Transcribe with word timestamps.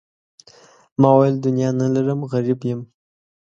ما 1.01 1.09
وویل 1.13 1.35
دنیا 1.45 1.69
نه 1.79 1.87
لرم 1.93 2.19
غریب 2.31 2.59
یم. 2.69 2.81